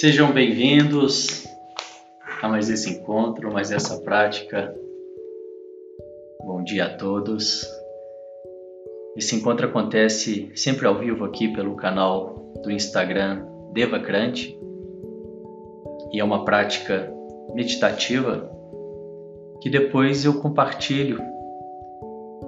Sejam 0.00 0.30
bem-vindos 0.30 1.44
a 2.40 2.48
mais 2.48 2.70
esse 2.70 2.88
encontro, 2.88 3.52
mais 3.52 3.72
essa 3.72 4.00
prática. 4.00 4.72
Bom 6.46 6.62
dia 6.62 6.84
a 6.84 6.96
todos. 6.96 7.66
Esse 9.16 9.34
encontro 9.34 9.66
acontece 9.66 10.52
sempre 10.54 10.86
ao 10.86 10.96
vivo 10.96 11.24
aqui 11.24 11.48
pelo 11.48 11.74
canal 11.74 12.52
do 12.62 12.70
Instagram 12.70 13.44
Devacrante 13.72 14.56
e 16.12 16.20
é 16.20 16.22
uma 16.22 16.44
prática 16.44 17.12
meditativa 17.52 18.48
que 19.60 19.68
depois 19.68 20.24
eu 20.24 20.40
compartilho. 20.40 21.20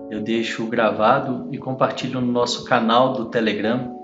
Eu 0.09 0.21
deixo 0.21 0.69
gravado 0.69 1.49
e 1.51 1.59
compartilho 1.59 2.21
no 2.21 2.31
nosso 2.31 2.65
canal 2.65 3.13
do 3.15 3.25
Telegram 3.25 4.00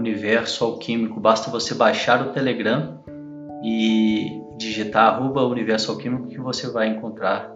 Universo 0.00 0.64
Alquímico. 0.64 1.20
Basta 1.20 1.50
você 1.50 1.74
baixar 1.74 2.26
o 2.26 2.32
Telegram 2.32 2.98
e 3.62 4.42
digitar 4.56 5.14
arroba 5.14 5.44
Universo 5.44 5.92
Alquímico 5.92 6.28
que 6.28 6.40
você 6.40 6.70
vai 6.70 6.88
encontrar 6.88 7.54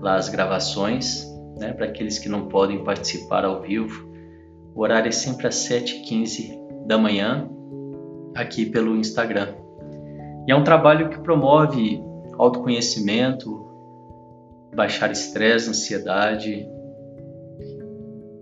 lá 0.00 0.16
as 0.16 0.28
gravações, 0.28 1.26
né, 1.58 1.72
para 1.72 1.86
aqueles 1.86 2.18
que 2.18 2.28
não 2.28 2.48
podem 2.48 2.82
participar 2.82 3.44
ao 3.44 3.60
vivo. 3.60 4.10
O 4.74 4.80
horário 4.80 5.08
é 5.08 5.12
sempre 5.12 5.46
às 5.46 5.54
7h15 5.68 6.86
da 6.86 6.96
manhã, 6.96 7.48
aqui 8.34 8.64
pelo 8.64 8.96
Instagram. 8.96 9.54
E 10.48 10.50
é 10.50 10.56
um 10.56 10.64
trabalho 10.64 11.10
que 11.10 11.20
promove 11.20 12.02
autoconhecimento, 12.38 13.66
baixar 14.74 15.12
estresse, 15.12 15.68
ansiedade, 15.68 16.66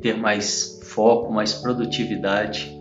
ter 0.01 0.17
mais 0.17 0.81
foco, 0.85 1.33
mais 1.33 1.53
produtividade 1.53 2.80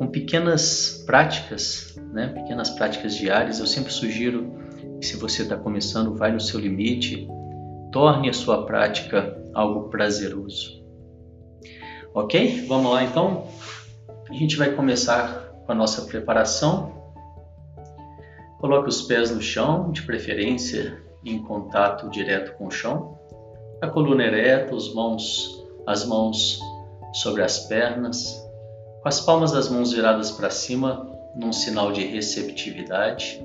com 0.00 0.06
pequenas 0.06 1.04
práticas, 1.04 1.94
né, 2.14 2.28
pequenas 2.28 2.70
práticas 2.70 3.14
diárias. 3.14 3.60
Eu 3.60 3.66
sempre 3.66 3.92
sugiro 3.92 4.50
que 4.98 5.04
se 5.04 5.18
você 5.18 5.42
está 5.42 5.58
começando, 5.58 6.16
vai 6.16 6.32
no 6.32 6.40
seu 6.40 6.58
limite, 6.58 7.28
torne 7.92 8.30
a 8.30 8.32
sua 8.32 8.64
prática 8.64 9.38
algo 9.52 9.90
prazeroso. 9.90 10.82
Ok? 12.14 12.64
Vamos 12.66 12.90
lá 12.90 13.04
então. 13.04 13.46
A 14.26 14.32
gente 14.32 14.56
vai 14.56 14.74
começar 14.74 15.52
com 15.66 15.72
a 15.72 15.74
nossa 15.74 16.06
preparação. 16.06 17.12
Coloque 18.58 18.88
os 18.88 19.02
pés 19.02 19.30
no 19.30 19.42
chão, 19.42 19.92
de 19.92 20.00
preferência 20.00 20.96
em 21.22 21.42
contato 21.42 22.08
direto 22.08 22.56
com 22.56 22.68
o 22.68 22.70
chão. 22.70 23.18
A 23.82 23.86
coluna 23.86 24.24
ereta, 24.24 24.74
as 24.74 24.94
mãos, 24.94 25.62
as 25.86 26.06
mãos 26.06 26.58
sobre 27.12 27.42
as 27.42 27.66
pernas, 27.66 28.39
com 29.02 29.08
as 29.08 29.20
palmas 29.20 29.52
das 29.52 29.68
mãos 29.68 29.92
viradas 29.92 30.30
para 30.30 30.50
cima, 30.50 31.08
num 31.34 31.52
sinal 31.52 31.92
de 31.92 32.04
receptividade. 32.04 33.42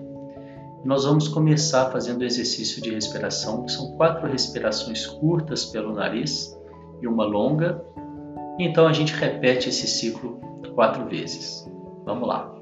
Nós 0.83 1.05
vamos 1.05 1.27
começar 1.27 1.91
fazendo 1.91 2.21
o 2.21 2.25
exercício 2.25 2.81
de 2.81 2.93
respiração, 2.93 3.63
que 3.63 3.71
são 3.71 3.95
quatro 3.97 4.27
respirações 4.27 5.05
curtas 5.05 5.65
pelo 5.65 5.93
nariz 5.93 6.55
e 7.01 7.07
uma 7.07 7.25
longa. 7.25 7.83
Então 8.59 8.87
a 8.87 8.93
gente 8.93 9.13
repete 9.13 9.69
esse 9.69 9.87
ciclo 9.87 10.39
quatro 10.75 11.07
vezes. 11.07 11.65
Vamos 12.05 12.27
lá. 12.27 12.53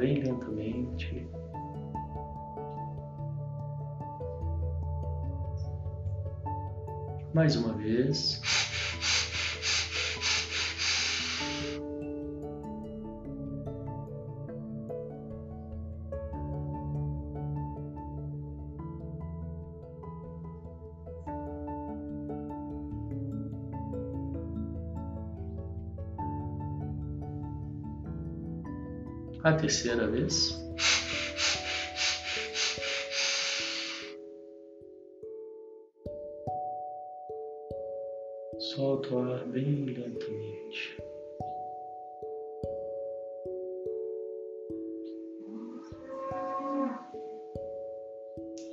Bem 0.00 0.14
lentamente. 0.22 1.28
Mais 7.34 7.54
uma 7.54 7.74
vez. 7.74 8.40
terceira 29.60 30.06
vez. 30.06 30.58
Solta 38.74 39.14
o 39.14 39.32
ar 39.32 39.44
bem 39.46 39.84
lentamente. 39.84 40.96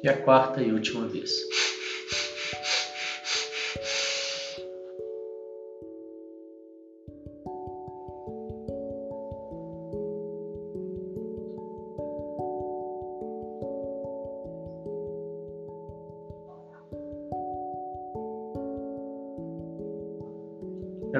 E 0.03 0.07
a 0.07 0.21
quarta 0.23 0.61
e 0.61 0.71
última 0.71 1.07
vez. 1.07 1.56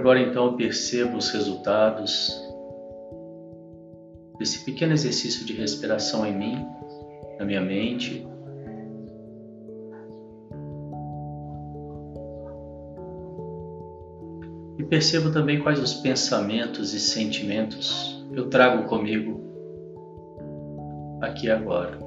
Agora 0.08 0.22
então 0.22 0.56
perceba 0.56 1.18
os 1.18 1.30
resultados 1.32 2.32
desse 4.40 4.64
pequeno 4.64 4.94
exercício 4.94 5.46
de 5.46 5.52
respiração 5.52 6.26
em 6.26 6.34
mim, 6.34 6.66
na 7.38 7.44
minha 7.44 7.60
mente. 7.60 8.26
E 14.78 14.84
percebo 14.86 15.30
também 15.30 15.60
quais 15.60 15.78
os 15.78 15.96
pensamentos 15.96 16.94
e 16.94 17.02
sentimentos 17.02 18.26
eu 18.32 18.50
trago 18.50 18.88
comigo 18.88 19.42
aqui 21.20 21.50
agora. 21.50 22.07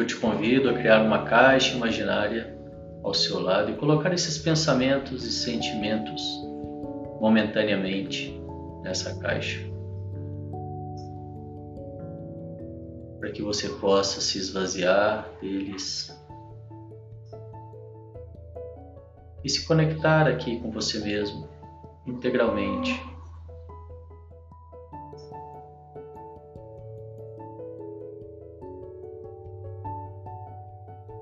Eu 0.00 0.06
te 0.06 0.16
convido 0.16 0.70
a 0.70 0.72
criar 0.72 1.02
uma 1.02 1.24
caixa 1.24 1.76
imaginária 1.76 2.56
ao 3.02 3.12
seu 3.12 3.38
lado 3.38 3.70
e 3.70 3.74
colocar 3.74 4.12
esses 4.14 4.38
pensamentos 4.38 5.26
e 5.26 5.30
sentimentos 5.30 6.22
momentaneamente 7.20 8.40
nessa 8.82 9.18
caixa. 9.18 9.60
Para 13.18 13.30
que 13.30 13.42
você 13.42 13.68
possa 13.68 14.22
se 14.22 14.38
esvaziar 14.38 15.28
deles 15.40 16.18
e 19.44 19.50
se 19.50 19.66
conectar 19.66 20.26
aqui 20.26 20.60
com 20.60 20.70
você 20.70 20.98
mesmo 21.00 21.46
integralmente. 22.06 23.09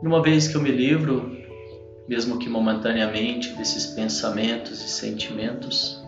Uma 0.08 0.22
vez 0.22 0.49
que 0.49 0.56
eu 0.56 0.62
me 0.62 0.70
livro, 0.70 1.37
mesmo 2.08 2.38
que 2.38 2.49
momentaneamente, 2.49 3.52
desses 3.52 3.88
pensamentos 3.88 4.82
e 4.82 4.88
sentimentos, 4.88 6.02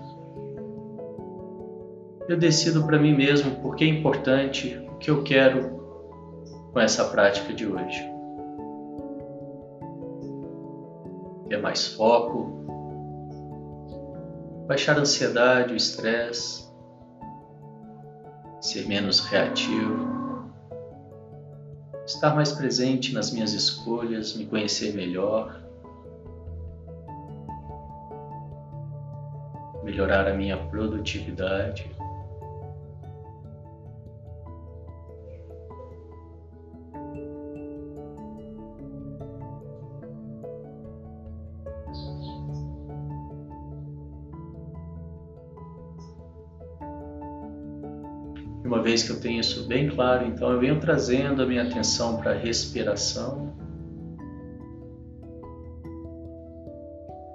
eu 2.27 2.39
decido 2.39 2.87
para 2.87 2.99
mim 2.99 3.15
mesmo 3.15 3.57
porque 3.57 3.85
é 3.85 3.89
importante 3.89 4.83
o 4.91 4.97
que 4.97 5.11
eu 5.11 5.23
quero 5.23 5.79
com 6.73 6.81
essa 6.81 7.05
prática 7.05 7.53
de 7.53 7.67
hoje. 7.67 8.03
Ter 11.51 11.59
mais 11.59 11.89
foco, 11.89 12.65
baixar 14.67 14.97
a 14.97 15.01
ansiedade, 15.01 15.75
o 15.75 15.77
estresse, 15.77 16.65
ser 18.63 18.89
menos 18.89 19.21
reativo 19.21 20.20
estar 22.15 22.35
mais 22.35 22.53
presente 22.53 23.15
nas 23.15 23.31
minhas 23.31 23.53
escolhas, 23.53 24.35
me 24.35 24.45
conhecer 24.45 24.95
melhor, 24.95 25.61
melhorar 29.83 30.27
a 30.27 30.35
minha 30.35 30.57
produtividade. 30.57 31.91
Vez 48.91 49.05
que 49.05 49.11
eu 49.11 49.21
tenho 49.21 49.41
isso 49.41 49.69
bem 49.69 49.89
claro, 49.89 50.27
então 50.27 50.51
eu 50.51 50.59
venho 50.59 50.81
trazendo 50.81 51.43
a 51.43 51.47
minha 51.47 51.63
atenção 51.63 52.17
para 52.17 52.33
a 52.33 52.35
respiração. 52.35 53.55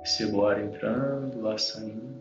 Percebo 0.02 0.40
o 0.40 0.46
ar 0.46 0.62
entrando, 0.62 1.40
o 1.40 1.48
ar 1.48 1.58
saindo. 1.58 2.14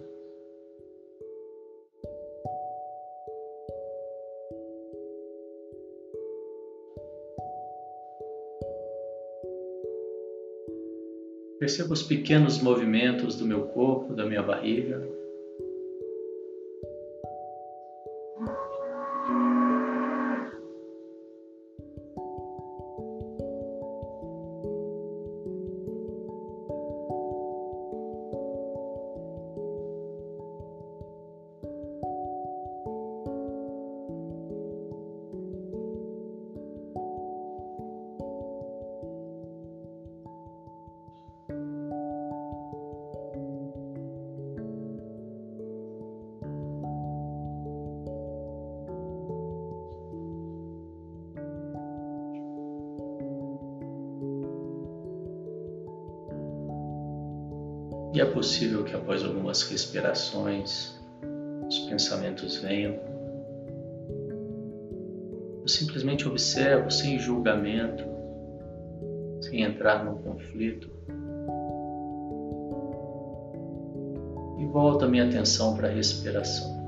Perceba 11.58 11.92
os 11.92 12.04
pequenos 12.04 12.62
movimentos 12.62 13.34
do 13.34 13.44
meu 13.44 13.66
corpo, 13.68 14.14
da 14.14 14.24
minha 14.26 14.42
barriga. 14.42 15.23
Possível 58.34 58.84
que 58.84 58.94
após 58.94 59.24
algumas 59.24 59.62
respirações 59.62 60.92
os 61.66 61.78
pensamentos 61.88 62.56
venham. 62.56 62.98
Eu 65.62 65.68
simplesmente 65.68 66.28
observo 66.28 66.90
sem 66.90 67.18
julgamento, 67.18 68.04
sem 69.40 69.62
entrar 69.62 70.04
num 70.04 70.18
conflito. 70.18 70.90
E 74.58 74.66
volto 74.66 75.06
a 75.06 75.08
minha 75.08 75.26
atenção 75.26 75.74
para 75.74 75.88
a 75.88 75.90
respiração. 75.90 76.83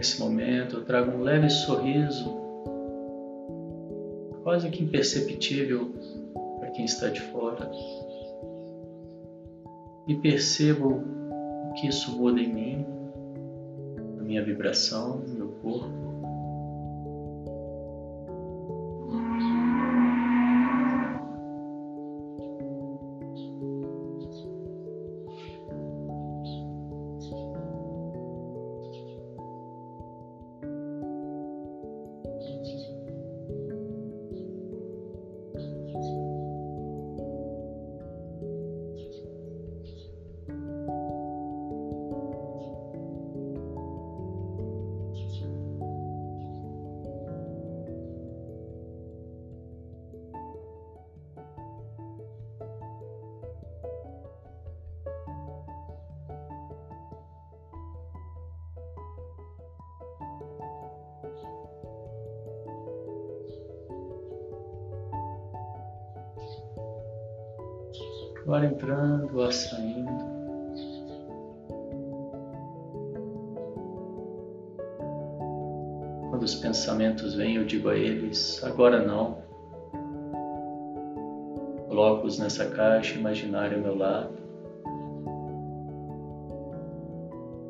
Nesse 0.00 0.18
momento, 0.18 0.76
eu 0.76 0.84
trago 0.86 1.10
um 1.10 1.20
leve 1.20 1.50
sorriso, 1.50 2.34
quase 4.42 4.70
que 4.70 4.82
imperceptível 4.82 5.92
para 6.58 6.70
quem 6.70 6.86
está 6.86 7.10
de 7.10 7.20
fora, 7.20 7.70
e 10.08 10.14
percebo 10.14 11.04
o 11.68 11.74
que 11.74 11.88
isso 11.88 12.16
muda 12.16 12.40
em 12.40 12.50
mim, 12.50 12.86
a 14.18 14.22
minha 14.22 14.42
vibração, 14.42 15.18
no 15.18 15.34
meu 15.34 15.48
corpo. 15.60 16.09
Quando 76.40 76.48
os 76.48 76.54
pensamentos 76.54 77.34
vêm, 77.34 77.56
eu 77.56 77.66
digo 77.66 77.90
a 77.90 77.94
eles: 77.94 78.64
agora 78.64 79.04
não. 79.04 79.42
Coloco-os 81.86 82.38
nessa 82.38 82.64
caixa 82.64 83.18
imaginária 83.18 83.76
ao 83.76 83.82
meu 83.82 83.94
lado. 83.94 84.32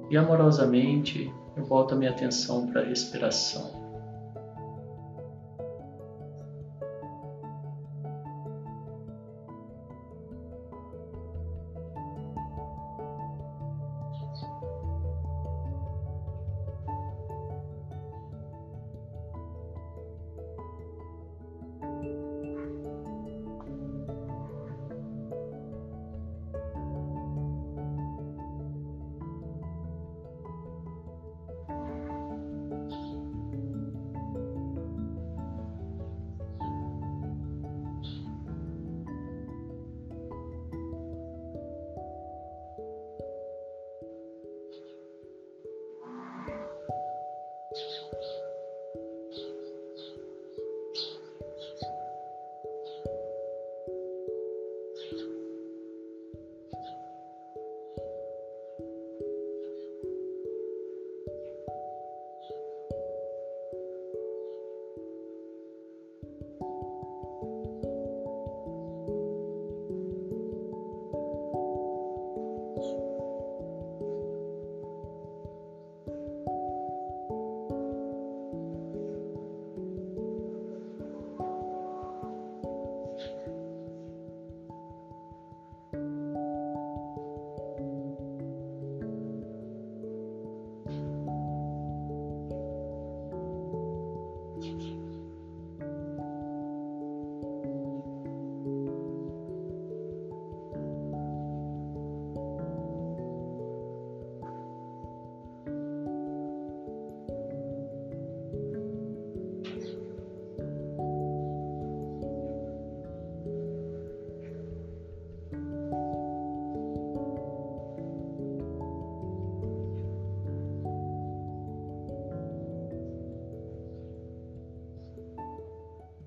E 0.09 0.17
amorosamente 0.17 1.35
eu 1.57 1.65
volto 1.65 1.95
a 1.95 1.97
minha 1.97 2.13
atenção 2.13 2.69
para 2.69 2.83
a 2.83 2.85
respiração. 2.85 3.80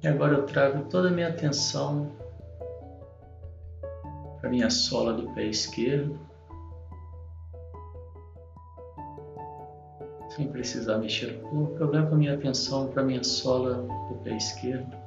E 0.04 0.08
agora 0.10 0.34
eu 0.34 0.46
trago 0.46 0.84
toda 0.90 1.08
a 1.08 1.12
minha 1.12 1.30
atenção 1.30 2.12
para 4.38 4.50
a 4.50 4.52
minha 4.52 4.70
sola 4.70 5.14
do 5.14 5.34
pé 5.34 5.46
esquerdo, 5.46 6.20
sem 10.36 10.52
precisar 10.52 10.98
mexer 10.98 11.38
o 11.38 11.40
corpo. 11.50 11.78
Eu 11.80 11.90
levo 11.90 12.16
a 12.16 12.18
minha 12.18 12.34
atenção 12.34 12.90
para 12.90 13.02
a 13.02 13.06
minha 13.06 13.24
sola 13.24 13.76
do 14.10 14.16
pé 14.26 14.36
esquerdo. 14.36 15.03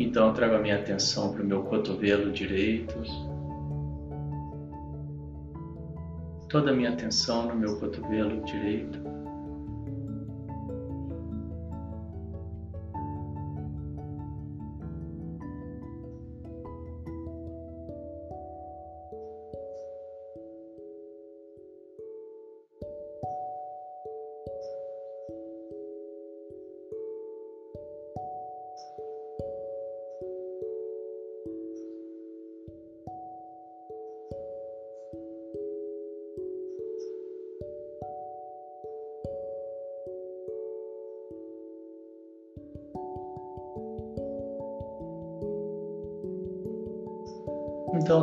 Então 0.00 0.32
trago 0.32 0.54
a 0.54 0.58
minha 0.58 0.76
atenção 0.76 1.30
para 1.30 1.42
o 1.42 1.46
meu 1.46 1.62
cotovelo 1.62 2.32
direito, 2.32 2.94
toda 6.48 6.70
a 6.70 6.74
minha 6.74 6.88
atenção 6.88 7.48
no 7.48 7.54
meu 7.54 7.78
cotovelo 7.78 8.42
direito. 8.46 8.98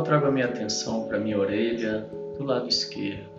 Trago 0.08 0.26
a 0.26 0.30
minha 0.30 0.46
atenção 0.46 1.06
para 1.06 1.18
minha 1.18 1.38
orelha 1.38 2.08
do 2.38 2.42
lado 2.42 2.66
esquerdo. 2.66 3.37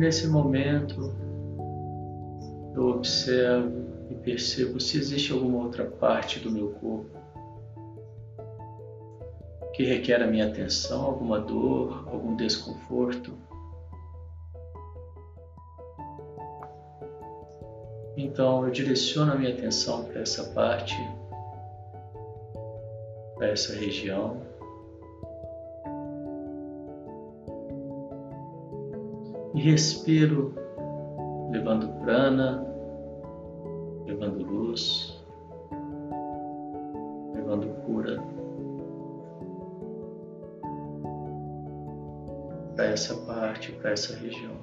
Nesse 0.00 0.28
momento, 0.28 1.14
eu 2.74 2.88
observo 2.88 3.86
e 4.08 4.14
percebo 4.14 4.80
se 4.80 4.96
existe 4.96 5.30
alguma 5.30 5.58
outra 5.58 5.84
parte 5.84 6.40
do 6.40 6.50
meu 6.50 6.70
corpo 6.70 7.18
que 9.74 9.82
requer 9.84 10.22
a 10.22 10.26
minha 10.26 10.46
atenção, 10.46 11.04
alguma 11.04 11.38
dor, 11.38 12.08
algum 12.08 12.34
desconforto. 12.34 13.36
Então 18.16 18.64
eu 18.64 18.70
direciono 18.70 19.32
a 19.32 19.34
minha 19.34 19.52
atenção 19.52 20.04
para 20.04 20.22
essa 20.22 20.44
parte, 20.54 20.96
para 23.36 23.48
essa 23.48 23.74
região. 23.74 24.40
E 29.60 29.62
respiro, 29.62 30.54
levando 31.50 31.86
prana, 32.00 32.66
levando 34.06 34.42
luz, 34.42 35.22
levando 37.34 37.66
cura 37.84 38.16
para 42.74 42.86
essa 42.86 43.14
parte, 43.26 43.72
para 43.72 43.90
essa 43.90 44.16
região. 44.16 44.56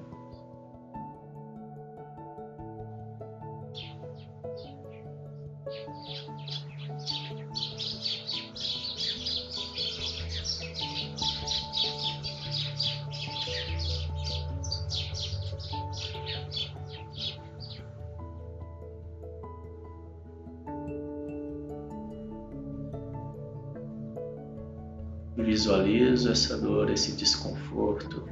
Visualizo 26.18 26.32
essa 26.32 26.58
dor, 26.58 26.90
esse 26.90 27.12
desconforto, 27.12 28.28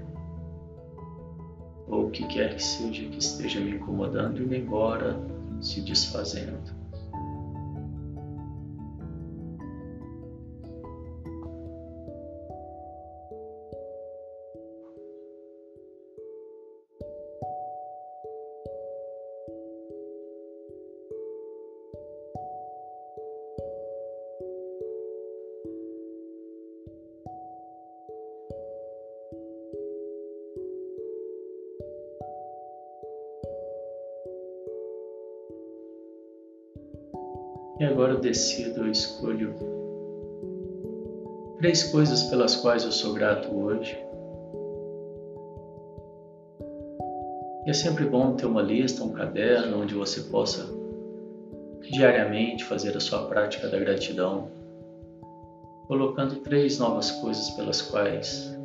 ou 1.88 2.08
o 2.08 2.10
que 2.10 2.26
quer 2.26 2.56
que 2.56 2.64
seja 2.64 3.08
que 3.08 3.20
esteja 3.20 3.60
me 3.60 3.76
incomodando, 3.76 4.42
indo 4.42 4.56
embora, 4.56 5.16
se 5.62 5.82
desfazendo. 5.82 6.85
E 37.80 37.84
agora 37.84 38.14
eu 38.14 38.20
decido, 38.20 38.82
eu 38.82 38.92
escolho 38.92 39.54
três 41.58 41.84
coisas 41.84 42.24
pelas 42.24 42.56
quais 42.56 42.84
eu 42.84 42.92
sou 42.92 43.14
grato 43.14 43.54
hoje. 43.54 43.98
E 47.66 47.70
é 47.70 47.74
sempre 47.74 48.06
bom 48.06 48.36
ter 48.36 48.46
uma 48.46 48.62
lista, 48.62 49.04
um 49.04 49.12
caderno 49.12 49.82
onde 49.82 49.94
você 49.96 50.22
possa 50.22 50.66
diariamente 51.82 52.64
fazer 52.64 52.96
a 52.96 53.00
sua 53.00 53.28
prática 53.28 53.68
da 53.68 53.78
gratidão, 53.80 54.50
colocando 55.88 56.36
três 56.38 56.78
novas 56.80 57.12
coisas 57.12 57.50
pelas 57.52 57.82
quais 57.82 58.56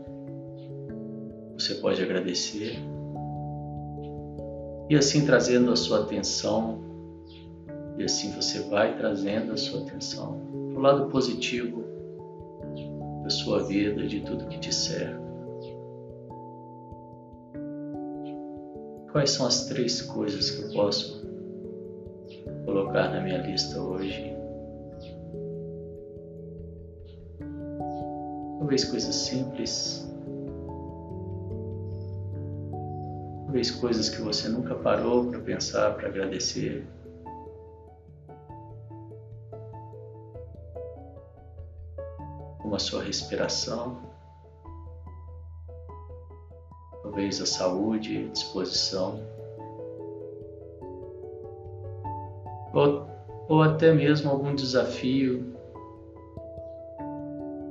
você 1.55 1.75
pode 1.75 2.03
agradecer 2.03 2.79
e 4.89 4.97
assim 4.97 5.27
trazendo 5.27 5.71
a 5.71 5.77
sua 5.77 6.01
atenção 6.01 6.90
e 8.01 8.05
assim 8.05 8.33
você 8.33 8.61
vai 8.61 8.97
trazendo 8.97 9.53
a 9.53 9.59
sua 9.59 9.83
atenção 9.83 10.41
para 10.71 10.79
o 10.79 10.83
lado 10.83 11.11
positivo 11.11 11.85
da 13.23 13.29
sua 13.29 13.63
vida, 13.65 14.07
de 14.07 14.21
tudo 14.21 14.47
que 14.47 14.59
te 14.59 14.75
cerca. 14.75 15.21
Quais 19.13 19.33
são 19.33 19.47
as 19.47 19.67
três 19.67 20.01
coisas 20.01 20.51
que 20.51 20.63
eu 20.63 20.73
posso 20.73 21.29
colocar 22.65 23.11
na 23.11 23.21
minha 23.21 23.37
lista 23.43 23.79
hoje? 23.79 24.35
Talvez 28.61 28.85
coisas 28.87 29.15
simples, 29.15 30.11
talvez 33.45 33.71
coisas 33.73 34.09
que 34.09 34.23
você 34.23 34.49
nunca 34.49 34.75
parou 34.77 35.27
para 35.27 35.41
pensar, 35.41 35.95
para 35.97 36.09
agradecer. 36.09 36.87
Como 42.71 42.77
a 42.77 42.79
sua 42.79 43.03
respiração, 43.03 43.99
talvez 47.03 47.41
a 47.41 47.47
saúde, 47.47 48.27
a 48.29 48.33
disposição, 48.33 49.21
ou, 52.73 53.09
ou 53.49 53.63
até 53.65 53.93
mesmo 53.93 54.31
algum 54.31 54.55
desafio 54.55 55.53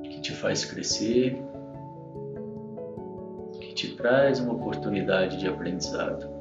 que 0.04 0.20
te 0.20 0.34
faz 0.34 0.66
crescer, 0.66 1.42
que 3.62 3.74
te 3.74 3.96
traz 3.96 4.42
uma 4.42 4.52
oportunidade 4.52 5.38
de 5.38 5.48
aprendizado. 5.48 6.39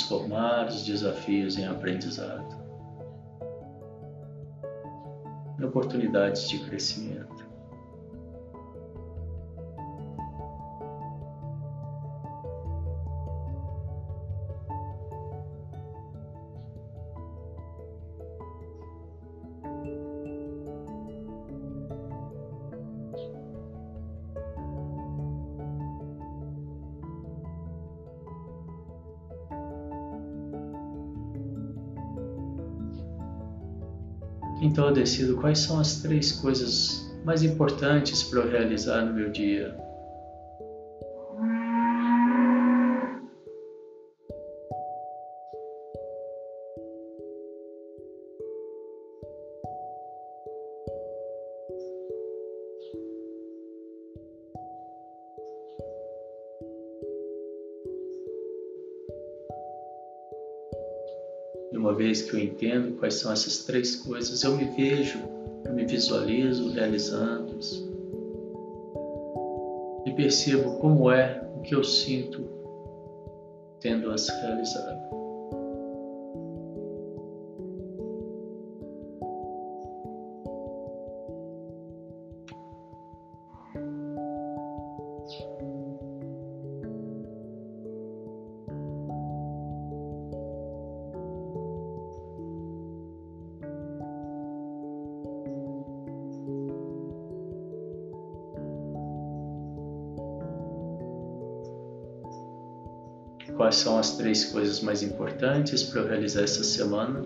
Transformar 0.00 0.68
os 0.68 0.84
desafios 0.84 1.58
em 1.58 1.66
aprendizado, 1.66 2.58
em 5.58 5.64
oportunidades 5.64 6.48
de 6.48 6.58
crescimento. 6.60 7.49
Então 34.60 34.88
eu 34.88 34.92
decido 34.92 35.36
quais 35.36 35.58
são 35.58 35.80
as 35.80 36.02
três 36.02 36.32
coisas 36.32 37.10
mais 37.24 37.42
importantes 37.42 38.22
para 38.22 38.40
eu 38.40 38.50
realizar 38.50 39.04
no 39.04 39.14
meu 39.14 39.30
dia. 39.30 39.74
Vez 62.10 62.22
que 62.22 62.34
eu 62.34 62.40
entendo 62.40 62.98
quais 62.98 63.14
são 63.14 63.32
essas 63.32 63.64
três 63.64 63.94
coisas, 63.94 64.42
eu 64.42 64.56
me 64.56 64.64
vejo, 64.64 65.22
eu 65.64 65.72
me 65.72 65.86
visualizo 65.86 66.72
realizando-as. 66.72 67.88
E 70.04 70.12
percebo 70.16 70.78
como 70.78 71.08
é 71.10 71.40
o 71.56 71.60
que 71.60 71.74
eu 71.74 71.84
sinto 71.84 72.44
tendo-as 73.80 74.28
realizado. 74.28 75.19
Quais 103.60 103.74
são 103.74 103.98
as 103.98 104.16
três 104.16 104.46
coisas 104.46 104.80
mais 104.80 105.02
importantes 105.02 105.82
para 105.82 106.00
eu 106.00 106.08
realizar 106.08 106.44
essa 106.44 106.64
semana. 106.64 107.20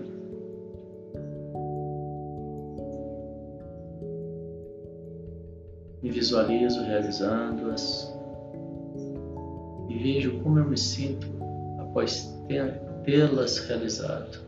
Me 6.03 6.11
visualizo 6.11 6.83
realizando-as 6.83 8.13
e 9.89 9.97
vejo 9.97 10.41
como 10.41 10.59
eu 10.59 10.69
me 10.69 10.77
sinto 10.77 11.29
após 11.79 12.37
tê-las 13.05 13.59
realizado. 13.59 14.44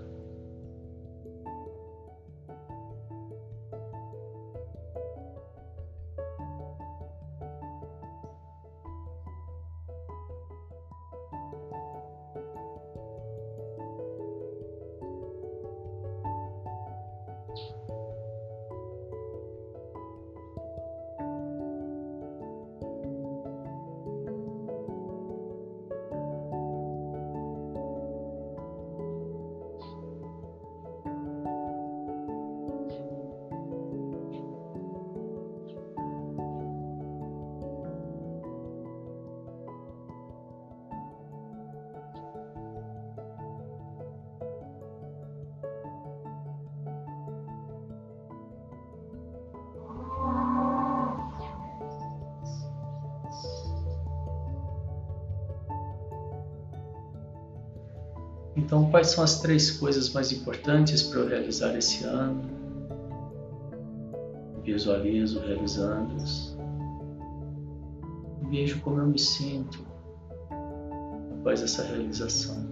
Então, 58.67 58.91
quais 58.91 59.11
são 59.13 59.23
as 59.23 59.41
três 59.41 59.71
coisas 59.71 60.13
mais 60.13 60.33
importantes 60.33 61.01
para 61.01 61.21
eu 61.21 61.29
realizar 61.29 61.77
esse 61.77 62.03
ano? 62.03 62.43
Visualizo 64.65 65.39
realizando-as. 65.39 66.57
Vejo 68.51 68.81
como 68.81 68.99
eu 68.99 69.07
me 69.07 69.21
sinto 69.21 69.87
após 71.39 71.63
essa 71.63 71.85
realização. 71.85 72.66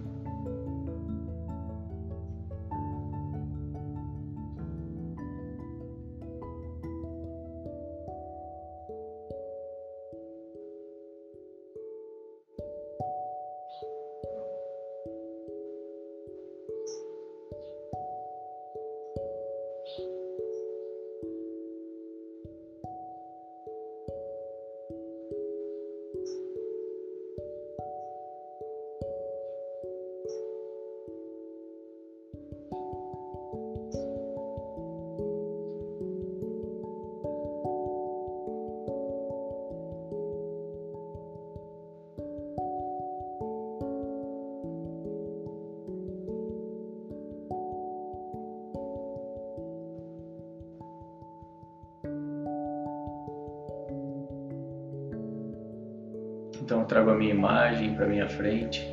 Então 56.65 56.79
eu 56.79 56.87
trago 56.87 57.11
a 57.11 57.15
minha 57.15 57.29
imagem 57.29 57.93
para 57.93 58.07
minha 58.07 58.27
frente 58.27 58.83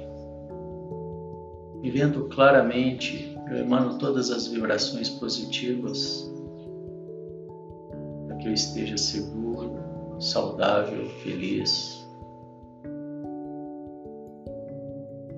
e 1.82 1.90
vendo 1.90 2.28
claramente, 2.28 3.34
eu 3.50 3.56
emano 3.56 3.98
todas 3.98 4.30
as 4.30 4.46
vibrações 4.46 5.08
positivas 5.08 6.30
para 8.26 8.36
que 8.36 8.48
eu 8.48 8.52
esteja 8.52 8.98
seguro, 8.98 9.78
saudável, 10.20 11.08
feliz, 11.22 12.06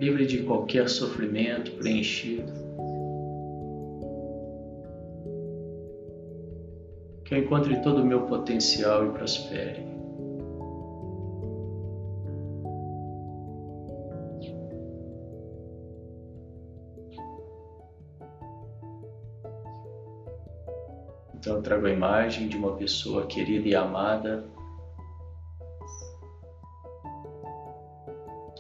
livre 0.01 0.27
de 0.27 0.43
qualquer 0.43 0.89
sofrimento, 0.89 1.71
preenchido. 1.77 2.53
Que 7.25 7.37
eu 7.37 7.39
encontre 7.39 7.81
todo 7.81 8.03
o 8.03 8.05
meu 8.05 8.23
potencial 8.23 9.07
e 9.07 9.11
prospere. 9.13 9.94
Então 21.45 21.57
eu 21.57 21.63
trago 21.63 21.87
a 21.87 21.91
imagem 21.91 22.49
de 22.49 22.57
uma 22.57 22.73
pessoa 22.73 23.27
querida 23.27 23.69
e 23.69 23.75
amada 23.75 24.47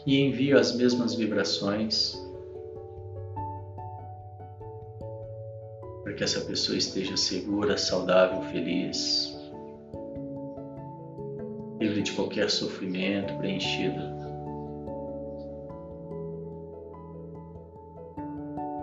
e 0.04 0.20
envio 0.20 0.58
as 0.58 0.76
mesmas 0.76 1.14
vibrações 1.14 2.14
para 6.02 6.12
que 6.12 6.22
essa 6.22 6.42
pessoa 6.42 6.76
esteja 6.76 7.16
segura, 7.16 7.78
saudável, 7.78 8.42
feliz, 8.50 9.34
livre 11.80 12.02
de 12.02 12.12
qualquer 12.12 12.50
sofrimento, 12.50 13.34
preenchida. 13.38 14.14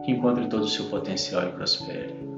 Que 0.04 0.14
encontre 0.14 0.48
todo 0.48 0.64
o 0.64 0.68
seu 0.68 0.90
potencial 0.90 1.48
e 1.48 1.52
prospere. 1.52 2.31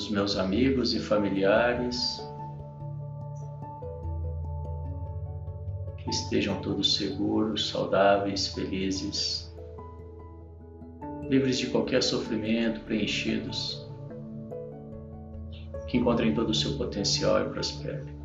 Os 0.00 0.08
meus 0.08 0.36
amigos 0.36 0.94
e 0.94 0.98
familiares 0.98 2.22
que 5.98 6.08
estejam 6.08 6.60
todos 6.62 6.94
seguros, 6.94 7.68
saudáveis, 7.68 8.48
felizes, 8.48 9.54
livres 11.28 11.58
de 11.58 11.66
qualquer 11.66 12.02
sofrimento, 12.02 12.80
preenchidos, 12.80 13.86
que 15.86 15.98
encontrem 15.98 16.32
todo 16.32 16.50
o 16.50 16.54
seu 16.54 16.78
potencial 16.78 17.42
e 17.42 17.50
prosperem. 17.50 18.19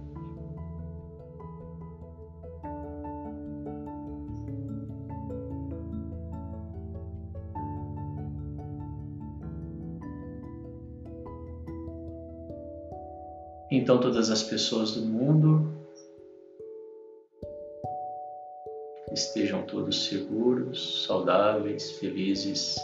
Então, 13.77 13.99
todas 13.99 14.29
as 14.29 14.41
pessoas 14.41 14.91
do 14.93 15.01
mundo 15.01 15.69
estejam 19.11 19.63
todos 19.63 20.05
seguros, 20.05 21.03
saudáveis, 21.05 21.91
felizes, 21.99 22.77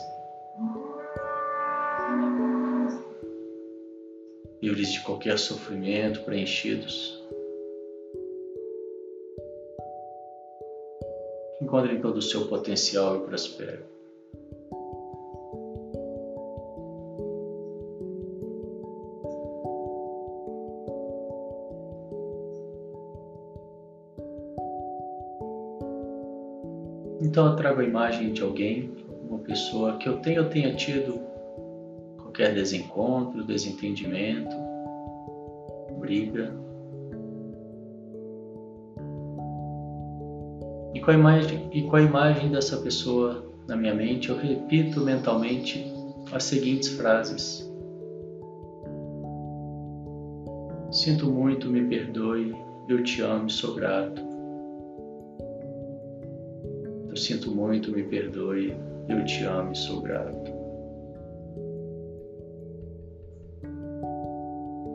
livres 4.61 4.91
de 4.91 5.01
qualquer 5.03 5.39
sofrimento, 5.39 6.23
preenchidos. 6.23 7.23
Encontrem 11.61 12.01
todo 12.01 12.17
o 12.17 12.21
seu 12.21 12.49
potencial 12.49 13.15
e 13.15 13.27
prosperem. 13.27 13.79
Trago 27.81 27.83
a 27.83 27.83
imagem 27.83 28.33
de 28.33 28.41
alguém, 28.43 28.91
uma 29.27 29.39
pessoa 29.39 29.97
que 29.97 30.07
eu 30.07 30.17
tenha 30.17 30.37
eu 30.37 30.49
tenha 30.49 30.75
tido 30.75 31.19
qualquer 32.17 32.53
desencontro, 32.53 33.43
desentendimento, 33.43 34.55
briga. 35.99 36.53
E 40.93 40.99
com 40.99 41.09
a 41.09 41.13
imagem, 41.13 41.69
e 41.71 41.81
com 41.83 41.95
a 41.95 42.01
imagem 42.01 42.51
dessa 42.51 42.77
pessoa 42.77 43.43
na 43.67 43.75
minha 43.75 43.95
mente, 43.95 44.29
eu 44.29 44.37
repito 44.37 45.01
mentalmente 45.01 45.91
as 46.31 46.43
seguintes 46.43 46.89
frases. 46.89 47.67
Sinto 50.91 51.31
muito, 51.31 51.69
me 51.69 51.83
perdoe, 51.85 52.55
eu 52.87 53.03
te 53.03 53.21
amo 53.21 53.47
e 53.47 53.51
sou 53.51 53.73
grato. 53.73 54.30
Eu 57.11 57.17
sinto 57.17 57.51
muito, 57.51 57.91
me 57.91 58.03
perdoe, 58.03 58.73
eu 59.09 59.25
te 59.25 59.43
amo 59.43 59.73
e 59.73 59.75
sou 59.75 60.01
grato. 60.01 60.49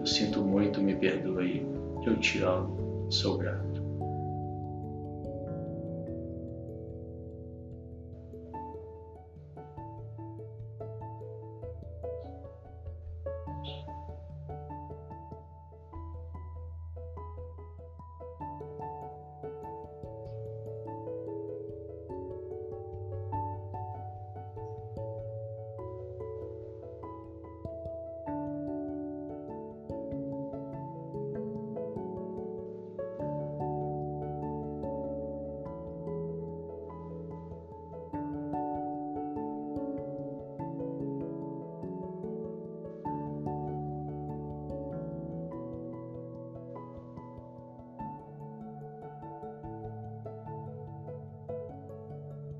Eu 0.00 0.06
sinto 0.06 0.42
muito, 0.42 0.80
me 0.80 0.94
perdoe, 0.96 1.62
eu 2.06 2.18
te 2.18 2.40
amo, 2.40 3.06
sou 3.10 3.36
grato. 3.36 3.65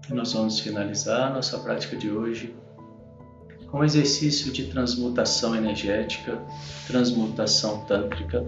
E 0.09 0.15
nós 0.15 0.33
vamos 0.33 0.61
finalizar 0.61 1.35
nossa 1.35 1.59
prática 1.59 1.97
de 1.97 2.11
hoje 2.11 2.55
com 3.71 3.79
um 3.79 3.85
exercício 3.85 4.53
de 4.53 4.67
transmutação 4.69 5.57
energética, 5.57 6.41
transmutação 6.87 7.85
tântrica, 7.87 8.45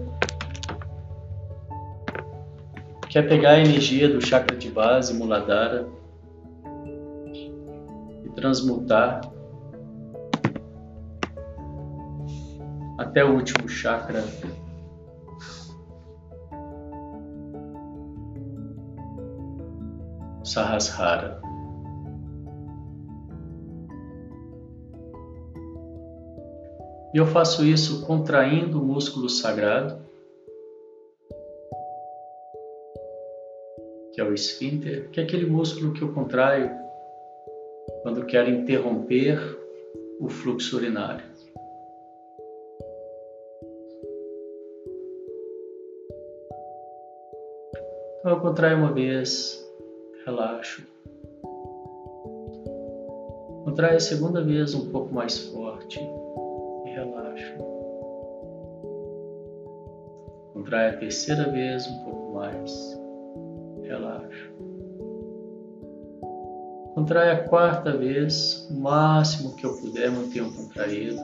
que 3.09 3.19
é 3.19 3.21
pegar 3.21 3.51
a 3.51 3.59
energia 3.59 4.07
do 4.07 4.25
chakra 4.25 4.55
de 4.55 4.69
base, 4.69 5.13
Muladhara, 5.13 5.89
e 8.23 8.29
transmutar 8.29 9.19
até 12.97 13.25
o 13.25 13.33
último 13.33 13.67
chakra 13.67 14.23
Sahasrara. 20.41 21.48
E 27.11 27.17
eu 27.17 27.25
faço 27.25 27.65
isso 27.65 28.05
contraindo 28.05 28.79
o 28.79 28.85
músculo 28.85 29.27
sagrado, 29.27 29.99
que 34.13 34.21
é 34.21 34.23
o 34.23 34.31
esfíncter, 34.31 35.09
que 35.09 35.19
é 35.19 35.23
aquele 35.23 35.47
músculo 35.47 35.91
que 35.91 36.03
eu 36.03 36.13
contraio 36.13 36.69
quando 38.03 38.25
quero 38.27 38.51
interromper 38.51 39.39
o 40.19 40.29
fluxo 40.29 40.75
urinário. 40.75 41.25
Então 48.19 48.31
eu 48.31 48.39
contraio 48.39 48.77
uma 48.77 48.93
vez, 48.93 49.67
relaxo. 50.25 50.83
Contrai 53.63 53.95
a 53.95 53.99
segunda 53.99 54.43
vez 54.43 54.75
um 54.75 54.91
pouco 54.91 55.11
mais 55.11 55.39
forte 55.39 55.99
relaxo. 56.99 57.53
Contrai 60.53 60.89
a 60.89 60.97
terceira 60.97 61.49
vez 61.51 61.87
um 61.87 62.03
pouco 62.03 62.33
mais, 62.33 62.99
relaxo. 63.83 64.53
Contrai 66.95 67.31
a 67.31 67.47
quarta 67.47 67.95
vez, 67.95 68.67
o 68.69 68.79
máximo 68.79 69.55
que 69.55 69.65
eu 69.65 69.77
puder, 69.77 70.11
mantenho 70.11 70.51
contraído. 70.53 71.21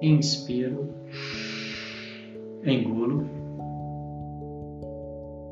Inspiro, 0.00 0.88
engulo. 2.64 3.28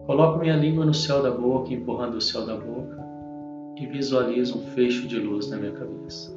Coloco 0.07 0.39
minha 0.39 0.57
língua 0.57 0.87
no 0.87 0.95
céu 0.95 1.23
da 1.23 1.33
boca, 1.33 1.75
empurrando 1.75 2.15
o 2.15 2.21
céu 2.21 2.47
da 2.47 2.57
boca, 2.57 3.05
e 3.77 3.87
visualizo 3.87 4.59
um 4.59 4.63
fecho 4.69 5.07
de 5.09 5.19
luz 5.19 5.51
na 5.51 5.57
minha 5.57 5.73
cabeça. 5.73 6.36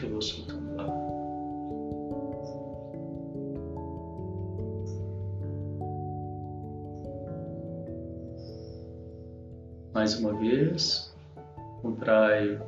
Eu 0.00 0.10
vou 0.10 0.22
soltando 0.22 0.62
Mais 9.92 10.18
uma 10.18 10.32
vez, 10.32 11.14
contraio, 11.82 12.60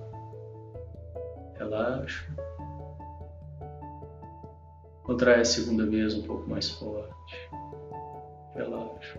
relaxo. 1.55 2.31
Contrai 5.05 5.41
a 5.41 5.45
segunda 5.45 5.87
vez 5.87 6.15
um 6.15 6.23
pouco 6.23 6.49
mais 6.49 6.69
forte, 6.69 7.51
relaxo. 8.55 9.19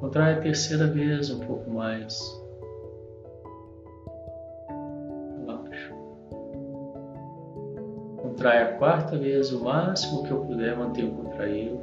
Contrai 0.00 0.34
a 0.34 0.40
terceira 0.40 0.86
vez 0.86 1.30
um 1.30 1.40
pouco 1.40 1.68
mais, 1.70 2.20
Contrai 8.44 8.62
a 8.62 8.72
quarta 8.74 9.16
vez 9.16 9.50
o 9.52 9.64
máximo 9.64 10.22
que 10.22 10.30
eu 10.30 10.44
puder, 10.44 10.76
mantenho 10.76 11.14
contraído. 11.14 11.80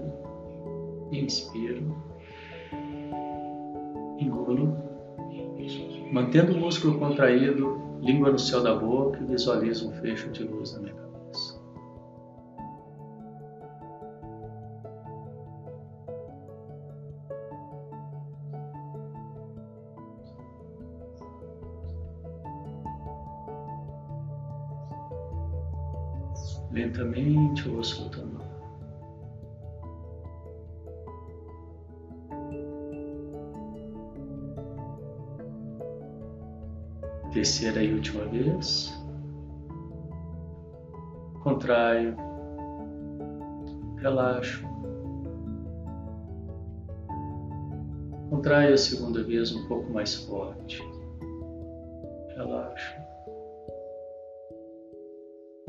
Inspiro 1.11 1.97
engulo, 4.19 4.77
mantendo 6.11 6.53
o 6.53 6.59
músculo 6.59 6.99
contraído, 6.99 7.81
língua 7.99 8.29
no 8.29 8.37
céu 8.37 8.61
da 8.61 8.75
boca 8.75 9.17
e 9.23 9.25
visualizo 9.25 9.89
um 9.89 9.91
fecho 9.93 10.29
de 10.29 10.43
luz 10.43 10.73
na 10.73 10.81
minha 10.81 11.00
Lentamente 26.91 27.69
vou 27.69 27.81
soltando 27.81 28.41
terceira 37.31 37.81
e 37.81 37.93
última 37.93 38.25
vez. 38.25 38.93
Contraio, 41.41 42.13
relaxo. 43.95 44.61
Contraio 48.29 48.73
a 48.73 48.77
segunda 48.77 49.23
vez 49.23 49.55
um 49.55 49.65
pouco 49.69 49.93
mais 49.93 50.15
forte. 50.15 50.83
Relaxo. 52.35 53.00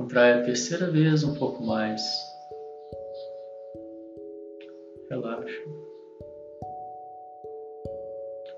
Contrai 0.03 0.33
a 0.33 0.43
terceira 0.43 0.91
vez 0.91 1.23
um 1.23 1.33
pouco 1.35 1.63
mais. 1.63 2.03
Relaxo. 5.09 5.63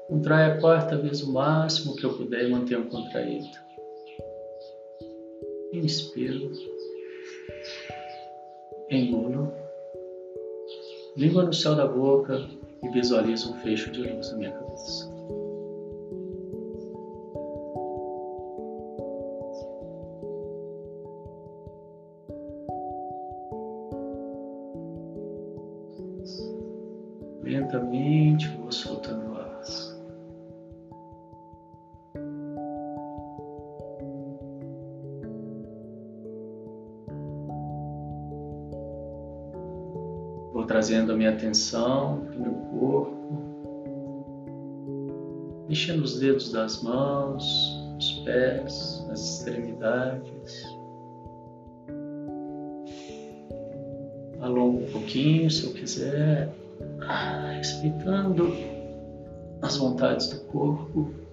Contrai 0.08 0.52
a 0.52 0.58
quarta 0.58 0.96
vez 0.96 1.22
o 1.22 1.34
máximo 1.34 1.96
que 1.96 2.04
eu 2.04 2.16
puder 2.16 2.46
e 2.46 2.50
mantenha 2.50 2.82
contraído. 2.86 3.58
Inspiro. 5.74 6.50
Engulo. 8.88 9.52
Língua 11.14 11.42
no 11.42 11.52
céu 11.52 11.74
da 11.74 11.86
boca 11.86 12.48
e 12.82 12.88
visualizo 12.88 13.52
um 13.52 13.58
fecho 13.58 13.90
de 13.90 14.02
luz 14.02 14.32
na 14.32 14.38
minha 14.38 14.52
cabeça. 14.52 15.13
Minha 41.24 41.34
atenção 41.34 42.20
para 42.26 42.36
o 42.36 42.42
meu 42.42 42.52
corpo, 42.52 43.14
mexendo 45.66 46.02
os 46.02 46.18
dedos 46.18 46.52
das 46.52 46.82
mãos, 46.82 47.42
os 47.98 48.12
pés, 48.24 49.06
as 49.10 49.38
extremidades. 49.38 50.66
Alongo 54.40 54.84
um 54.84 54.92
pouquinho 54.92 55.50
se 55.50 55.64
eu 55.64 55.72
quiser, 55.72 56.52
respeitando 57.56 58.52
as 59.62 59.78
vontades 59.78 60.28
do 60.28 60.40
corpo. 60.44 61.23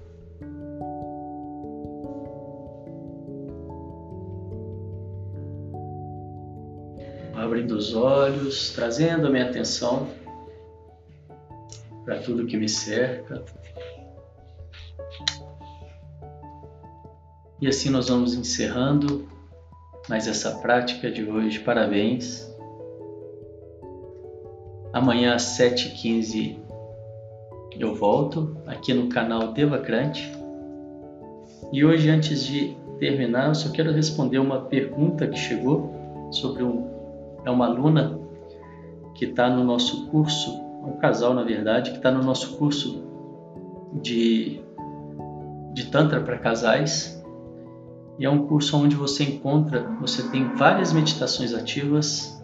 Abrindo 7.61 7.77
os 7.77 7.93
olhos, 7.93 8.71
trazendo 8.71 9.27
a 9.27 9.29
minha 9.29 9.47
atenção 9.47 10.07
para 12.03 12.19
tudo 12.19 12.47
que 12.47 12.57
me 12.57 12.67
cerca. 12.67 13.43
E 17.61 17.67
assim 17.67 17.91
nós 17.91 18.09
vamos 18.09 18.33
encerrando 18.33 19.27
mais 20.09 20.27
essa 20.27 20.55
prática 20.57 21.11
de 21.11 21.23
hoje. 21.23 21.59
Parabéns. 21.59 22.51
Amanhã 24.91 25.35
às 25.35 25.43
7h15 25.59 26.57
eu 27.79 27.93
volto 27.93 28.57
aqui 28.65 28.91
no 28.93 29.07
canal 29.07 29.53
Devacrante. 29.53 30.31
E 31.71 31.85
hoje, 31.85 32.09
antes 32.09 32.43
de 32.43 32.75
terminar, 32.99 33.49
eu 33.49 33.55
só 33.55 33.71
quero 33.71 33.93
responder 33.93 34.39
uma 34.39 34.61
pergunta 34.61 35.27
que 35.27 35.37
chegou 35.37 36.29
sobre 36.31 36.63
um, 36.63 36.90
é 37.45 37.51
uma 37.51 37.65
aluna 37.65 38.19
que 39.15 39.25
está 39.25 39.49
no 39.49 39.63
nosso 39.63 40.07
curso, 40.07 40.59
um 40.83 40.97
casal 40.97 41.33
na 41.33 41.43
verdade, 41.43 41.91
que 41.91 41.97
está 41.97 42.11
no 42.11 42.23
nosso 42.23 42.57
curso 42.57 43.03
de, 44.01 44.61
de 45.73 45.85
Tantra 45.87 46.21
para 46.21 46.37
casais. 46.37 47.21
E 48.19 48.25
é 48.25 48.29
um 48.29 48.45
curso 48.47 48.77
onde 48.77 48.95
você 48.95 49.23
encontra, 49.23 49.87
você 49.99 50.23
tem 50.29 50.53
várias 50.55 50.93
meditações 50.93 51.53
ativas 51.53 52.39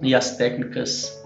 e 0.00 0.14
as 0.14 0.36
técnicas 0.36 1.20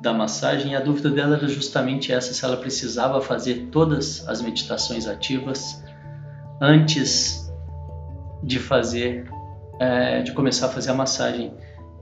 da 0.00 0.12
massagem. 0.12 0.74
A 0.76 0.80
dúvida 0.80 1.10
dela 1.10 1.36
era 1.36 1.48
justamente 1.48 2.12
essa: 2.12 2.32
se 2.32 2.44
ela 2.44 2.56
precisava 2.56 3.20
fazer 3.20 3.68
todas 3.70 4.28
as 4.28 4.40
meditações 4.40 5.06
ativas 5.06 5.82
antes 6.60 7.52
de 8.42 8.58
fazer, 8.58 9.28
é, 9.78 10.22
de 10.22 10.32
começar 10.32 10.66
a 10.66 10.68
fazer 10.68 10.90
a 10.90 10.94
massagem. 10.94 11.52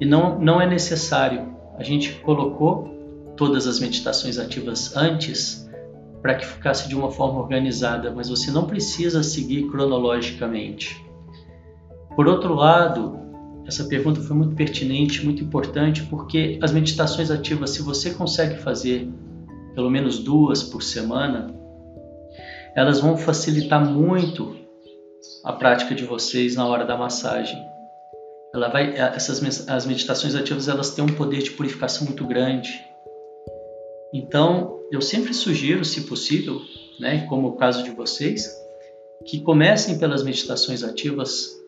E 0.01 0.07
não, 0.07 0.39
não 0.39 0.61
é 0.61 0.67
necessário. 0.67 1.55
A 1.77 1.83
gente 1.83 2.13
colocou 2.21 2.89
todas 3.37 3.67
as 3.67 3.79
meditações 3.79 4.39
ativas 4.39 4.97
antes 4.97 5.69
para 6.23 6.35
que 6.35 6.47
ficasse 6.47 6.89
de 6.89 6.95
uma 6.95 7.11
forma 7.11 7.41
organizada, 7.41 8.13
mas 8.15 8.29
você 8.29 8.51
não 8.51 8.67
precisa 8.67 9.23
seguir 9.23 9.69
cronologicamente. 9.69 11.05
Por 12.15 12.29
outro 12.29 12.55
lado, 12.55 13.19
essa 13.67 13.85
pergunta 13.85 14.21
foi 14.21 14.37
muito 14.37 14.55
pertinente, 14.55 15.25
muito 15.25 15.43
importante, 15.43 16.03
porque 16.03 16.59
as 16.61 16.73
meditações 16.73 17.31
ativas, 17.31 17.71
se 17.71 17.83
você 17.83 18.13
consegue 18.13 18.59
fazer 18.59 19.09
pelo 19.75 19.91
menos 19.91 20.19
duas 20.19 20.63
por 20.63 20.83
semana, 20.83 21.55
elas 22.75 23.01
vão 23.01 23.17
facilitar 23.17 23.85
muito 23.85 24.57
a 25.45 25.53
prática 25.53 25.95
de 25.95 26.05
vocês 26.05 26.57
na 26.57 26.67
hora 26.67 26.85
da 26.85 26.97
massagem. 26.97 27.59
Ela 28.55 28.69
vai, 28.69 28.97
essas 28.97 29.69
as 29.69 29.87
meditações 29.87 30.35
ativas 30.35 30.69
elas 30.69 30.91
têm 30.91 31.05
um 31.05 31.15
poder 31.15 31.43
de 31.43 31.53
purificação 31.53 32.07
muito 32.07 32.27
grande. 32.27 32.69
Então, 34.13 34.81
eu 34.91 35.01
sempre 35.01 35.33
sugiro, 35.33 35.85
se 35.85 36.03
possível, 36.03 36.61
né, 36.99 37.27
como 37.29 37.49
o 37.49 37.57
caso 37.57 37.85
de 37.85 37.91
vocês, 37.91 38.51
que 39.25 39.41
comecem 39.41 39.99
pelas 39.99 40.25
meditações 40.25 40.83
ativas 40.83 41.61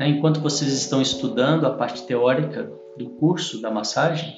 né, 0.00 0.08
enquanto 0.08 0.40
vocês 0.40 0.72
estão 0.72 1.02
estudando 1.02 1.66
a 1.66 1.70
parte 1.70 2.04
teórica 2.04 2.70
do 2.96 3.10
curso 3.10 3.60
da 3.60 3.70
massagem, 3.70 4.34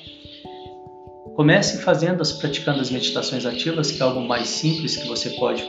comece 1.36 1.82
fazendo, 1.82 2.20
as, 2.20 2.32
praticando 2.32 2.80
as 2.80 2.90
meditações 2.90 3.46
ativas, 3.46 3.92
que 3.92 4.02
é 4.02 4.04
algo 4.04 4.20
mais 4.20 4.48
simples 4.48 4.96
que 4.96 5.06
você 5.06 5.30
pode 5.30 5.64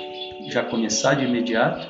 já 0.50 0.64
começar 0.64 1.14
de 1.14 1.26
imediato. 1.26 1.88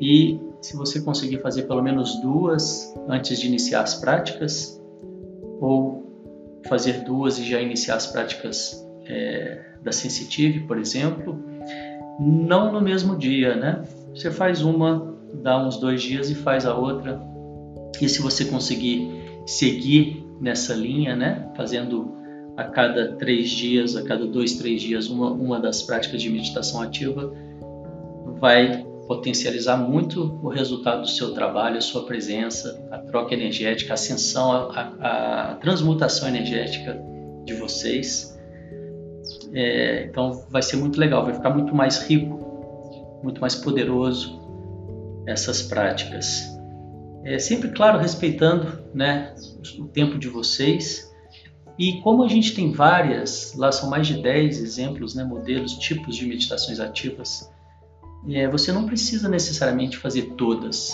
E 0.00 0.40
se 0.64 0.74
você 0.78 0.98
conseguir 1.02 1.42
fazer 1.42 1.64
pelo 1.64 1.82
menos 1.82 2.18
duas 2.22 2.94
antes 3.06 3.38
de 3.38 3.46
iniciar 3.46 3.82
as 3.82 3.96
práticas, 3.96 4.82
ou 5.60 6.10
fazer 6.66 7.04
duas 7.04 7.38
e 7.38 7.44
já 7.44 7.60
iniciar 7.60 7.96
as 7.96 8.06
práticas 8.06 8.82
é, 9.04 9.62
da 9.82 9.92
Sensitive, 9.92 10.60
por 10.60 10.78
exemplo, 10.78 11.38
não 12.18 12.72
no 12.72 12.80
mesmo 12.80 13.14
dia, 13.14 13.54
né? 13.54 13.82
Você 14.14 14.30
faz 14.30 14.62
uma 14.62 15.14
dá 15.34 15.62
uns 15.62 15.76
dois 15.76 16.02
dias 16.02 16.30
e 16.30 16.34
faz 16.34 16.64
a 16.64 16.74
outra. 16.74 17.20
E 18.00 18.08
se 18.08 18.22
você 18.22 18.46
conseguir 18.46 19.06
seguir 19.44 20.26
nessa 20.40 20.72
linha, 20.72 21.14
né, 21.14 21.46
fazendo 21.54 22.10
a 22.56 22.64
cada 22.64 23.16
três 23.16 23.50
dias, 23.50 23.96
a 23.96 24.02
cada 24.02 24.26
dois, 24.26 24.54
três 24.54 24.80
dias, 24.80 25.10
uma, 25.10 25.30
uma 25.30 25.60
das 25.60 25.82
práticas 25.82 26.22
de 26.22 26.30
meditação 26.30 26.80
ativa, 26.80 27.30
vai 28.40 28.93
potencializar 29.06 29.76
muito 29.76 30.38
o 30.42 30.48
resultado 30.48 31.02
do 31.02 31.08
seu 31.08 31.32
trabalho, 31.34 31.78
a 31.78 31.80
sua 31.80 32.04
presença, 32.06 32.86
a 32.90 32.98
troca 32.98 33.34
energética, 33.34 33.92
a 33.92 33.94
ascensão, 33.94 34.70
a, 34.70 35.50
a 35.50 35.54
transmutação 35.56 36.28
energética 36.28 37.00
de 37.44 37.54
vocês. 37.54 38.38
É, 39.52 40.06
então 40.08 40.44
vai 40.50 40.62
ser 40.62 40.76
muito 40.76 40.98
legal, 40.98 41.24
vai 41.24 41.34
ficar 41.34 41.50
muito 41.50 41.74
mais 41.74 41.98
rico, 42.06 43.20
muito 43.22 43.40
mais 43.40 43.54
poderoso, 43.54 44.40
essas 45.26 45.62
práticas. 45.62 46.54
É 47.24 47.38
sempre, 47.38 47.70
claro, 47.70 47.98
respeitando 47.98 48.84
né, 48.92 49.34
o 49.78 49.86
tempo 49.86 50.18
de 50.18 50.28
vocês. 50.28 51.10
E 51.78 52.00
como 52.02 52.22
a 52.22 52.28
gente 52.28 52.54
tem 52.54 52.70
várias, 52.70 53.54
lá 53.56 53.72
são 53.72 53.88
mais 53.88 54.06
de 54.06 54.22
10 54.22 54.62
exemplos, 54.62 55.14
né, 55.14 55.24
modelos, 55.24 55.72
tipos 55.78 56.16
de 56.16 56.26
meditações 56.26 56.78
ativas, 56.78 57.50
é, 58.28 58.48
você 58.48 58.72
não 58.72 58.86
precisa 58.86 59.28
necessariamente 59.28 59.96
fazer 59.96 60.34
todas. 60.36 60.92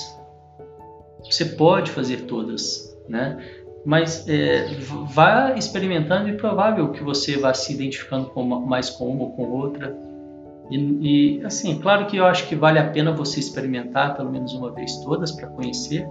Você 1.25 1.45
pode 1.45 1.91
fazer 1.91 2.23
todas, 2.23 2.97
né? 3.09 3.39
mas 3.85 4.29
é, 4.29 4.67
vá 5.09 5.55
experimentando 5.57 6.29
e 6.29 6.37
provável 6.37 6.93
que 6.93 7.03
você 7.03 7.39
vá 7.39 7.55
se 7.55 7.73
identificando 7.73 8.27
com 8.27 8.43
uma, 8.43 8.61
mais 8.61 8.91
com 8.91 9.09
uma 9.09 9.23
ou 9.23 9.33
com 9.33 9.49
outra 9.49 9.97
e, 10.71 11.39
e, 11.39 11.45
assim, 11.45 11.81
claro 11.81 12.07
que 12.07 12.17
eu 12.17 12.25
acho 12.25 12.47
que 12.47 12.55
vale 12.55 12.79
a 12.79 12.89
pena 12.89 13.11
você 13.11 13.41
experimentar 13.41 14.17
pelo 14.17 14.31
menos 14.31 14.55
uma 14.55 14.71
vez 14.71 14.97
todas 14.99 15.33
para 15.33 15.49
conhecer, 15.49 16.07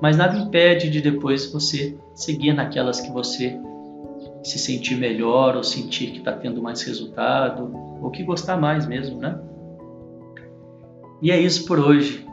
mas 0.00 0.16
nada 0.16 0.38
impede 0.38 0.88
de 0.88 1.00
depois 1.00 1.52
você 1.52 1.98
seguir 2.14 2.52
naquelas 2.52 3.00
que 3.00 3.10
você 3.10 3.58
se 4.44 4.58
sentir 4.58 4.96
melhor 4.96 5.56
ou 5.56 5.64
sentir 5.64 6.12
que 6.12 6.18
está 6.18 6.32
tendo 6.32 6.62
mais 6.62 6.82
resultado 6.82 7.74
ou 8.00 8.10
que 8.10 8.22
gostar 8.22 8.56
mais 8.56 8.86
mesmo, 8.86 9.18
né? 9.18 9.36
E 11.22 11.30
é 11.30 11.40
isso 11.40 11.64
por 11.66 11.78
hoje. 11.78 12.26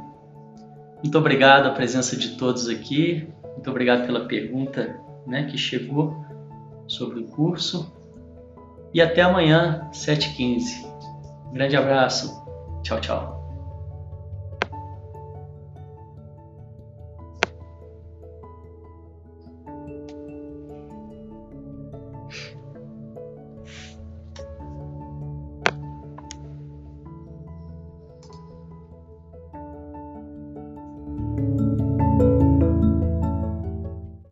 Muito 1.03 1.15
obrigado 1.17 1.67
a 1.67 1.71
presença 1.71 2.17
de 2.17 2.29
todos 2.29 2.67
aqui. 2.67 3.29
Muito 3.53 3.69
obrigado 3.69 4.05
pela 4.05 4.25
pergunta 4.25 4.99
né, 5.27 5.43
que 5.43 5.57
chegou 5.57 6.25
sobre 6.87 7.19
o 7.19 7.25
curso. 7.25 7.93
E 8.91 8.99
até 8.99 9.21
amanhã, 9.21 9.87
7h15. 9.93 10.85
Um 11.49 11.53
grande 11.53 11.77
abraço. 11.77 12.43
Tchau, 12.81 12.99
tchau. 12.99 13.38